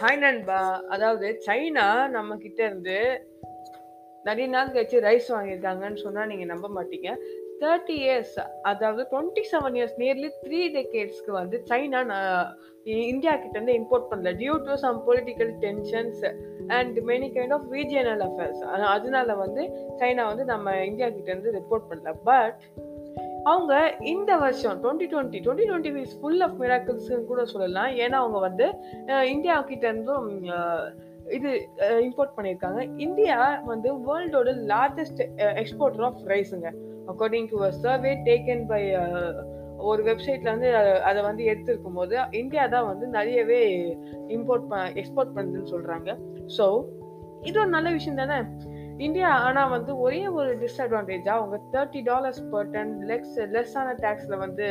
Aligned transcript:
Hi 0.00 0.18
நண்பா. 0.18 0.58
அதாவது 0.94 1.26
China 1.46 1.84
நம்ம 2.14 2.36
கிட்ட 2.36 2.60
இருந்து 2.64 2.96
நிறைய 4.24 4.46
நாள் 4.48 4.72
கழிச்சு 4.74 4.98
ரைஸ் 5.06 5.28
வாங்கியிருக்காங்கன்னு 5.34 6.02
சொன்னால் 6.02 6.28
நீங்கள் 6.30 6.50
நம்ப 6.52 6.68
மாட்டீங்க. 6.76 7.10
தேர்ட்டி 7.60 7.94
இயர்ஸ் 8.04 8.34
அதாவது 8.62 9.02
twenty 9.12 9.42
seven 9.52 9.76
years 9.78 9.94
nearly 10.02 10.30
three 10.42 10.60
டெக்கேட்ஸ்க்கு 10.76 11.32
வந்து 11.38 11.58
சைனா 11.70 12.00
நான் 12.10 12.58
இந்தியா 13.10 13.34
கிட்ட 13.36 13.54
இருந்து 13.58 13.76
இம்போர்ட் 13.80 14.10
பண்ணல 14.10 14.32
due 14.42 14.56
to 14.66 14.74
some 14.84 14.98
political 15.06 15.54
tensions 15.64 16.24
and 16.78 16.98
many 17.12 17.30
kind 17.36 17.54
of 17.58 17.66
regional 17.72 18.24
affairs 18.28 18.62
அதனால 18.96 19.36
வந்து 19.44 19.64
சைனா 20.02 20.26
வந்து 20.32 20.46
நம்ம 20.52 20.76
இந்தியா 20.90 21.08
கிட்ட 21.08 21.30
இருந்து 21.32 21.56
ரிப்போர்ட் 21.58 21.88
பண்ணல. 21.92 22.12
பட் 22.30 22.60
அவங்க 23.50 23.72
இந்த 24.12 24.32
வருஷம் 24.44 24.78
twenty 24.82 25.06
twenty 25.12 25.40
twenty 25.44 25.66
twenty 25.70 26.02
is 26.06 26.16
full 26.20 26.42
of 26.46 26.56
மிராக்கிள்ஸ்ன்னு 26.62 27.28
கூட 27.30 27.42
சொல்லலாம். 27.54 27.90
ஏன்னா 28.04 28.16
அவங்க 28.22 28.38
வந்து 28.48 28.66
இந்தியா 29.34 29.56
கிட்ட 29.70 29.84
இருந்தும் 29.92 30.26
இது 31.36 31.50
இம்போர்ட் 32.06 32.36
பண்ணியிருக்காங்க. 32.36 32.80
இந்தியா 33.06 33.36
வந்து 33.72 33.88
வேர்ல்டோட 34.08 34.50
largest 34.72 35.22
exporter 35.62 36.06
of 36.08 36.20
ரைஸுங்க 36.32 36.70
according 37.12 37.48
to 37.52 37.58
a 37.68 37.70
survey 37.84 38.12
taken 38.28 38.64
by 38.72 38.82
ஒரு 39.90 40.02
வெப்சைட்ல 40.08 40.48
வந்து 40.54 40.68
அதை 41.08 41.20
வந்து 41.28 41.42
எடுத்திருக்கும் 41.52 41.98
போது 42.00 42.16
இந்தியா 42.42 42.62
தான் 42.74 42.86
வந்து 42.90 43.06
நிறையவே 43.16 43.62
இம்போர்ட் 44.36 44.70
எக்ஸ்போர்ட் 45.00 45.34
பண்ணுதுன்னு 45.36 45.72
சொல்றாங்க. 45.74 46.08
ஸோ 46.56 46.66
இது 47.48 47.56
ஒரு 47.62 47.70
நல்ல 47.74 47.88
விஷயம் 47.96 48.20
தானே? 48.20 48.38
இந்தியா 48.98 49.28
ஆனால் 49.28 49.68
வந்து 49.68 49.98
ஒரே 49.98 50.28
ஒரு 50.28 50.58
டிஸ்அட்வான்டேஜாக 50.58 51.40
அவங்க 51.40 51.56
தேர்ட்டி 51.72 52.00
டாலர்ஸ் 52.02 52.42
பர் 52.50 52.70
டன் 52.70 52.92
லெக்ஸ் 53.06 53.36
லெஸ்ஸான 53.54 53.88
டேக்ஸில் 54.04 54.36
வந்து 54.38 54.66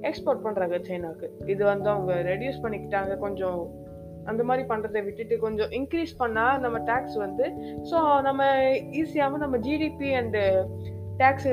எக்ஸ்போர்ட் 0.00 0.44
பண்ணுறாங்க 0.44 0.76
சைனாக்கு. 0.88 1.28
இது 1.46 1.64
வந்து 1.64 1.88
அவங்க 1.90 2.14
ரெடியூஸ் 2.22 2.62
பண்ணிக்கிட்டாங்க. 2.62 3.18
கொஞ்சம் 3.18 3.60
அந்த 4.24 4.42
மாதிரி 4.44 4.68
பண்ணுறதை 4.68 5.04
விட்டுட்டு 5.04 5.38
கொஞ்சம் 5.38 5.70
இன்க்ரீஸ் 5.70 6.12
பண்ணால் 6.18 6.58
நம்ம 6.58 6.78
டேக்ஸ் 6.78 7.16
வந்து 7.16 7.46
ஸோ 7.90 8.22
நம்ம 8.22 8.44
ஈஸியாகவும் 9.00 9.44
நம்ம 9.44 9.58
GDP 9.58 10.10
and 10.20 10.42
tax 11.16 11.48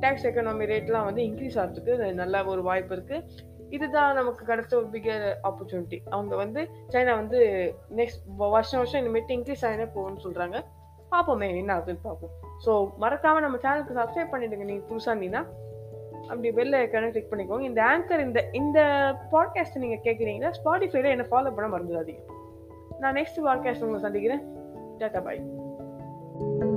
tax 0.00 0.26
economy 0.30 0.66
ரேட்லாம் 0.72 1.04
வந்து 1.04 1.22
இன்க்ரீஸ் 1.22 1.56
ஆகிறதுக்கு 1.58 2.12
நல்ல 2.12 2.44
ஒரு 2.44 2.62
வாய்ப்பு 2.62 2.94
இருக்குது 2.96 3.24
இதுதான் 3.70 4.14
நமக்கு 4.14 4.42
கிடைச்ச 4.44 4.72
ஒரு 4.74 4.88
பிகர் 4.92 5.24
ஆப்பர்ச்சுனிட்டி 5.42 6.02
அவங்க 6.10 6.36
வந்து 6.36 6.68
சைனா 6.92 7.14
வந்து 7.16 7.38
நெக்ஸ்ட் 7.96 8.20
வருஷம் 8.36 8.80
வருஷம் 8.80 9.00
இனிமேட்டு 9.02 9.36
இன்க்ரீஸ் 9.36 9.64
ஆகினே 9.68 9.86
போகும்னு 9.94 10.24
சொல்கிறாங்க 10.24 10.58
பார்ப்போமே 11.12 11.56
என்ன 11.56 11.74
ஆகுதுன்னு 11.76 12.02
பார்ப்போம். 12.02 12.32
ஸோ 12.66 12.90
மறக்காம 13.00 13.40
நம்ம 13.40 13.56
சேனலுக்கு 13.56 13.98
சப்ஸ்கிரைப் 14.00 14.32
பண்ணிடுங்க. 14.32 14.64
நீங்கள் 14.64 14.88
புதுசா 14.90 15.12
இருந்தீங்கன்னா 15.12 15.44
அப்படி 16.28 16.50
வெளில 16.50 16.80
ஐக்கான 16.84 17.10
கிளிக் 17.10 17.30
பண்ணிக்கோங்க. 17.30 17.60
இந்த 17.60 17.82
ஆங்கர் 17.84 18.20
இந்த 18.20 18.40
இந்த 18.52 18.78
பாட்காஸ்ட் 19.32 19.76
நீங்க 19.76 20.10
கேட்குறீங்கன்னா 20.10 20.52
ஸ்பாட்டிஃபைல 20.64 21.04
என்ன 21.04 21.26
ஃபாலோ 21.30 21.54
பண்ண 21.54 21.68
மறந்துடாதீங்க. 21.76 22.24
நான் 22.98 23.14
நெக்ஸ்ட் 23.14 23.44
பாட்காஸ்ட் 23.44 23.82
உங்களை 23.82 24.00
சந்திக்கிறேன். 24.00 24.44
டாட்டா 24.98 25.22
பாய் 25.22 26.67